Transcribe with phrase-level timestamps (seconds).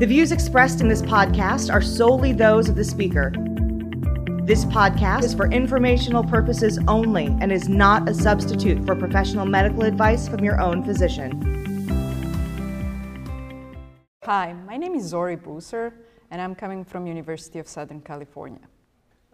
[0.00, 3.32] The views expressed in this podcast are solely those of the speaker.
[4.44, 9.82] This podcast is for informational purposes only and is not a substitute for professional medical
[9.82, 11.30] advice from your own physician.
[14.24, 15.92] Hi, my name is Zori Buser,
[16.30, 18.62] and I'm coming from University of Southern California.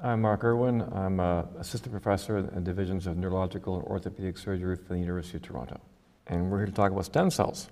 [0.03, 0.83] I'm Mark Erwin.
[0.93, 5.37] I'm uh, assistant professor in the divisions of neurological and orthopedic surgery for the University
[5.37, 5.81] of Toronto.
[6.27, 7.69] And we're here to talk about stem cells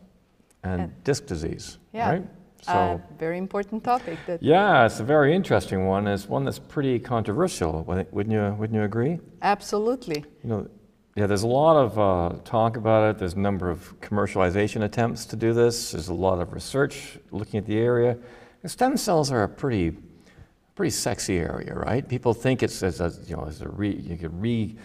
[0.63, 2.09] and, And- disc disease, Yeah.
[2.11, 2.25] right?
[2.67, 4.19] So, Uh, very important topic.
[4.27, 6.07] That yeah, it's a very interesting one.
[6.07, 9.21] It's one that's pretty controversial, wouldn't you, wouldn't you agree?
[9.43, 10.25] absolutely.
[10.43, 10.69] You know,
[11.17, 13.19] yeah, there's a lot of uh, talk about it.
[13.19, 15.93] There's a number of commercialization attempts to do this.
[15.93, 18.17] There's a lot of research looking at the area.
[18.63, 19.97] And stem cells are a pretty,
[20.75, 22.09] pretty sexy area, right?
[22.09, 24.77] People think it's as a, you know, as a re, you could re,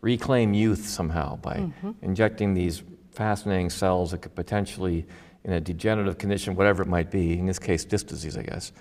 [0.00, 1.70] reclaim youth somehow by
[2.02, 5.06] injecting these fascinating cells that could potentially,
[5.48, 8.72] in a degenerative condition, whatever it might be, in this case, disc disease, I guess,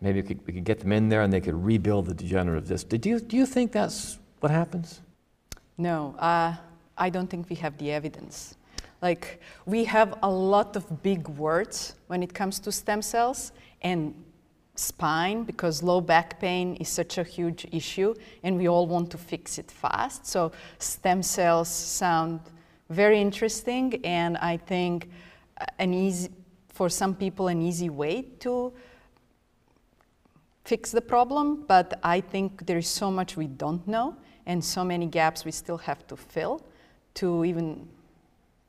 [0.00, 2.66] maybe we could, we could get them in there and they could rebuild the degenerative
[2.66, 2.88] disc.
[2.88, 5.02] Did you, do you think that's what happens?
[5.76, 6.54] No, uh,
[6.96, 8.56] I don't think we have the evidence.
[9.02, 14.14] Like, we have a lot of big words when it comes to stem cells and
[14.76, 19.18] spine because low back pain is such a huge issue and we all want to
[19.18, 20.26] fix it fast.
[20.26, 22.40] So, stem cells sound
[22.88, 25.10] very interesting and I think
[25.78, 26.28] an easy,
[26.68, 28.72] for some people, an easy way to
[30.64, 34.16] fix the problem, but I think there is so much we don't know
[34.46, 36.62] and so many gaps we still have to fill
[37.14, 37.86] to even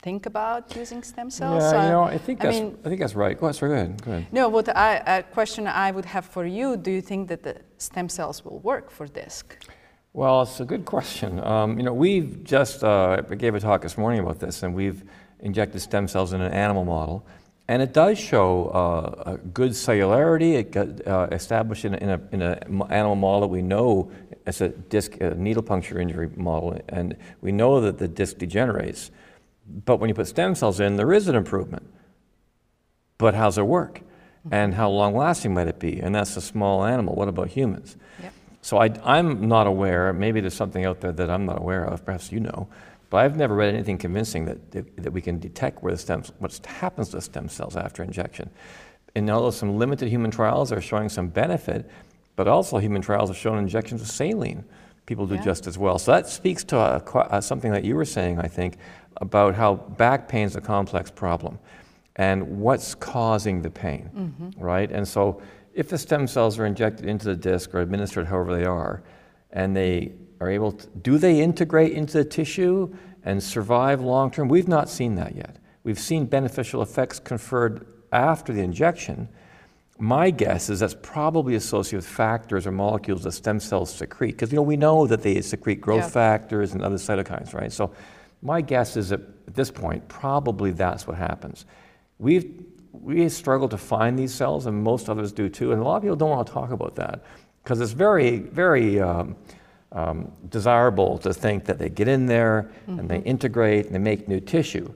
[0.02, 1.64] think about using stem cells.
[1.64, 3.40] Yeah, you Uh, know, I think I that's, I, mean- think that's right.
[3.40, 4.28] Go ahead, sorry, go ahead, go ahead.
[4.32, 7.56] No, what I, a question I would have for you, do you think that the
[7.78, 9.58] stem cells will work for disc?
[10.14, 11.44] Well, it's a good question.
[11.44, 15.04] Um, you know, we've just, uh, gave a talk this morning about this, and we've
[15.46, 17.26] injected stem cells in an animal model,
[17.68, 20.54] and it does show uh, a good cellularity.
[20.56, 24.12] It got uh, established in, a- in an in a animal model that we know
[24.46, 29.12] as a disc a needle puncture injury model, and we know that the disc degenerates.
[29.86, 31.84] But when you put stem cells in, there is an improvement.
[33.18, 34.02] But how's it work?
[34.52, 36.00] And how long lasting might it be?
[36.00, 37.16] And that's a small animal.
[37.16, 37.96] What about humans?
[38.22, 38.34] Yep.
[38.62, 42.06] So I, I'm not aware, maybe there's something out there that I'm not aware of,
[42.06, 42.68] perhaps you know,
[43.16, 46.22] but I've never read anything convincing that, that, that we can detect where the stem,
[46.40, 48.50] what happens to stem cells after injection.
[49.16, 51.90] And although some limited human trials are showing some benefit,
[52.36, 54.66] but also human trials have shown injections of saline,
[55.06, 55.44] people do Yeah.
[55.44, 55.98] just as well.
[55.98, 58.80] So that speaks to a, qu- uh, something that you were saying, I think,
[59.22, 61.58] about how back pain is a complex problem
[62.18, 64.92] and what's causing the pain, right?
[64.92, 65.42] And so
[65.74, 69.04] if the stem cells are injected into the disc or administered however they are,
[69.52, 74.48] and they are able to, do they integrate into the tissue and survive long term?
[74.48, 75.58] We've not seen that yet.
[75.84, 79.30] We've seen beneficial effects conferred after the injection.
[79.98, 84.52] My guess is that's probably associated with factors or molecules that stem cells secrete, because
[84.52, 86.10] you know we know that they secrete growth Yeah.
[86.10, 87.72] factors and other cytokines, right?
[87.72, 87.92] So
[88.42, 91.66] my guess is that at this point, probably that's what happens.
[92.20, 95.72] We've we struggle to find these cells, and most others do too.
[95.72, 97.24] And a lot of people don't want to talk about that
[97.64, 99.36] because it's very, very um,
[99.96, 104.28] um, desirable to think that they get in there and they integrate and they make
[104.28, 104.94] new tissue.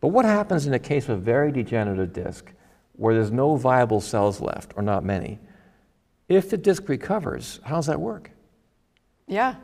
[0.00, 2.52] But what happens in a case of a very degenerative disc
[2.92, 5.40] where there's no viable cells left, or not many?
[6.28, 8.30] If the disc recovers, how does that work?
[9.26, 9.56] Yeah,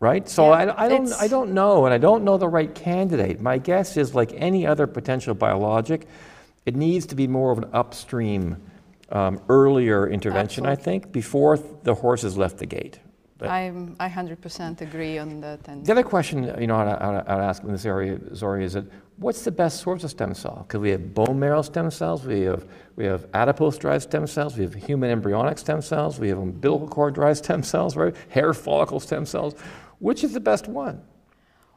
[0.00, 0.28] right?
[0.28, 3.40] So Yeah, I, I don't, I don't know, and I don't know the right candidate.
[3.40, 6.06] My guess is like any other potential biologic,
[6.66, 8.60] it needs to be more of an upstream,
[9.10, 12.98] um, earlier intervention, I think, before the horse has left the gate.
[13.40, 15.68] I'm, I 100% agree on that.
[15.68, 18.72] And the other question, you know, I'd, I'd, I'd ask in this area, Zori, is
[18.72, 18.84] that
[19.18, 20.64] what's the best source of stem cell?
[20.66, 22.66] Because we have bone marrow stem cells, we have,
[22.96, 27.38] we have adipose-derived stem cells, we have human embryonic stem cells, we have umbilical cord-derived
[27.38, 28.14] stem cells, right?
[28.28, 29.54] Hair follicle stem cells.
[30.00, 31.00] Which is the best one?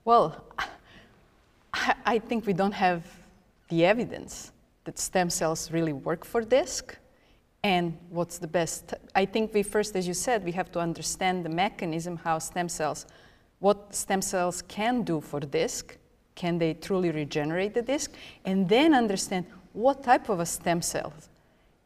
[0.05, 0.43] Well,
[1.73, 3.05] I, I think we don't have
[3.69, 4.51] the evidence
[4.85, 6.97] that stem cells really work for disc.
[7.63, 8.93] And what's the best?
[9.13, 12.67] I think we first, as you said, we have to understand the mechanism how stem
[12.67, 13.05] cells,
[13.59, 15.97] what stem cells can do for disc.
[16.33, 18.13] Can they truly regenerate the disc?
[18.45, 21.13] And then understand what type of a stem cell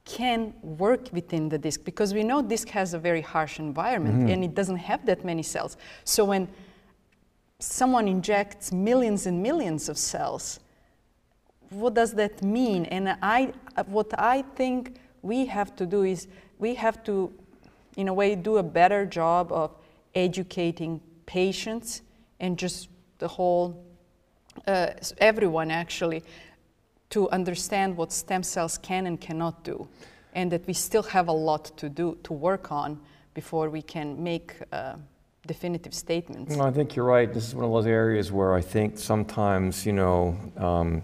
[0.06, 4.30] can work within the disc because we know disc has a very harsh environment mm-hmm.
[4.30, 5.78] and it doesn't have that many cells.
[6.04, 6.48] So when
[7.60, 10.60] someone injects millions and millions of cells,
[11.70, 12.86] what does that mean?
[12.86, 13.52] And I,
[13.88, 16.28] what I think we have to do is
[16.60, 17.34] we have to,
[17.98, 19.72] in a way, do a better job of
[20.14, 22.04] educating patients
[22.40, 23.84] and just the whole,
[24.68, 24.88] uh,
[25.18, 26.24] everyone actually,
[27.10, 29.88] to understand what stem cells can and cannot do,
[30.34, 33.00] and that we still have a lot to do to work on
[33.34, 34.96] before we can make uh,
[35.48, 36.56] definitive statements.
[36.56, 37.34] No, I think you're right.
[37.34, 41.02] This is one of those areas where I think sometimes, you know, um,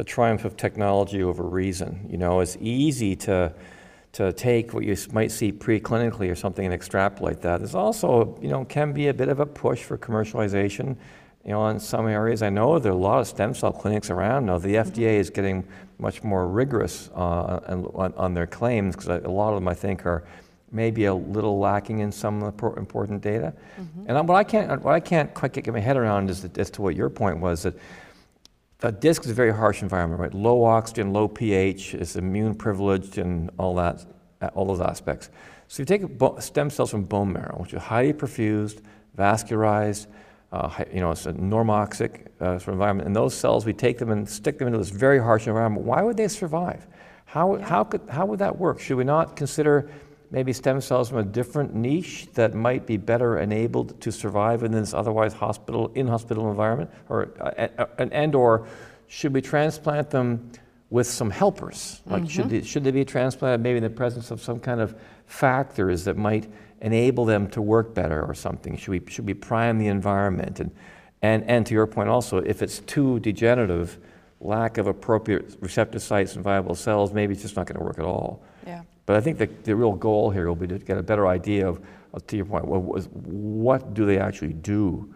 [0.00, 2.06] a triumph of technology over reason.
[2.10, 3.52] You know, it's easy to
[4.12, 7.58] to take what you might see preclinically or something and extrapolate that.
[7.58, 10.96] There's also, you know, can be a bit of a push for commercialization.
[11.44, 14.10] You know, in some areas, I know there are a lot of stem cell clinics
[14.10, 14.58] around now.
[14.58, 15.00] The Mm-hmm.
[15.00, 15.64] FDA is getting
[15.98, 17.60] much more rigorous uh,
[17.94, 20.24] on, on their claims because a lot of them, I think, are
[20.72, 23.52] maybe a little lacking in some the important data.
[24.08, 26.70] And what I can't, what I can't quite get my head around is that, as
[26.70, 27.74] to what your point was that
[28.82, 30.34] a disc is a very harsh environment, right?
[30.34, 34.04] Low oxygen, low pH, it's immune privileged, and all that,
[34.54, 35.30] all those aspects.
[35.68, 36.02] So you take
[36.40, 38.82] stem cells from bone marrow, which are highly perfused,
[39.16, 40.06] vascularized,
[40.52, 43.98] uh, you know, it's a normoxic uh, sort of environment, and those cells we take
[43.98, 45.86] them and stick them into this very harsh environment.
[45.86, 46.86] Why would they survive?
[47.26, 48.80] How, how, could, how would that work?
[48.80, 49.88] Should we not consider
[50.30, 54.72] maybe stem cells from a different niche that might be better enabled to survive in
[54.72, 57.66] this otherwise hospital in-hospital environment, or uh,
[57.98, 58.66] and, and or
[59.08, 60.50] should we transplant them
[60.90, 62.00] with some helpers?
[62.06, 64.94] Like should they, should they be transplanted maybe in the presence of some kind of
[65.26, 66.48] factors that might
[66.80, 68.76] enable them to work better or something?
[68.76, 70.70] Should we should we prime the environment and
[71.22, 73.98] and and to your point also, if it's too degenerative,
[74.40, 77.98] lack of appropriate receptor sites and viable cells, maybe it's just not going to work
[77.98, 78.42] at all.
[78.66, 78.82] Yeah.
[79.10, 81.68] But I think the, the real goal here will be to get a better idea
[81.68, 81.80] of,
[82.14, 82.80] of to your point, what,
[83.10, 85.12] what do they actually do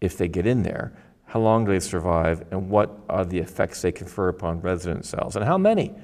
[0.00, 0.94] if they get in there?
[1.26, 2.46] How long do they survive?
[2.50, 5.36] And what are the effects they confer upon resident cells?
[5.36, 5.94] And how many?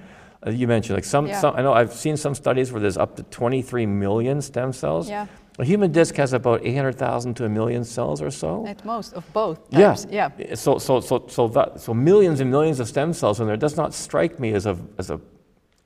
[0.47, 1.41] Uh, you mentioned like some, Yeah.
[1.41, 5.09] some, I know I've seen some studies where there's up to 23 million stem cells.
[5.09, 5.27] Yeah.
[5.59, 8.67] A human disc has about 800,000 to a million cells or so.
[8.67, 9.97] At most of both Yeah.
[10.11, 10.55] Yeah.
[10.57, 13.79] So, so, so, so, that, so millions and millions of stem cells in there does
[13.79, 15.19] not strike me as a, as, a,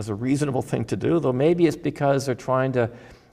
[0.01, 2.89] as a reasonable thing to do, though maybe it's because they're trying to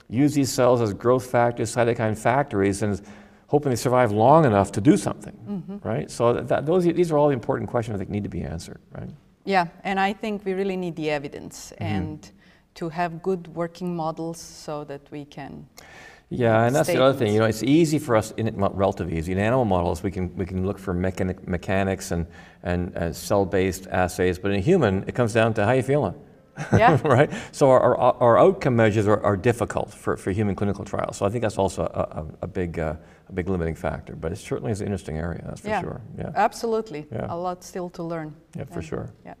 [0.08, 3.00] use these cells as growth factors, cytokine factories, and
[3.46, 6.10] hoping they survive long enough to do something, right?
[6.10, 8.42] So that, that, those, these are all the important questions I think need to be
[8.42, 9.08] answered, right?
[9.44, 11.84] Yeah, and I think we really need the evidence Mm-hmm.
[11.84, 12.30] and
[12.74, 15.66] to have good working models so that we can.
[16.28, 17.32] Yeah, and that's the other thing.
[17.32, 19.32] You know, it's easy for us, in, well, relative easy.
[19.32, 22.26] In animal models, we can we can look for mechanic, mechanics and
[22.64, 26.14] and uh, cell-based assays, but in a human, it comes down to how you feeling.
[26.72, 27.00] Yeah.
[27.04, 27.30] right.
[27.52, 31.16] So our, our, our outcome measures are, are difficult for, for human clinical trials.
[31.16, 32.94] So I think that's also a, a, a big uh,
[33.28, 34.14] a big limiting factor.
[34.14, 35.42] But it certainly is an interesting area.
[35.46, 36.00] That's for yeah, sure.
[36.16, 36.30] Yeah.
[36.34, 37.06] absolutely.
[37.10, 37.26] Yeah.
[37.28, 38.34] A lot still to learn.
[38.56, 39.12] Yeah, for And- sure.
[39.24, 39.34] Yeah.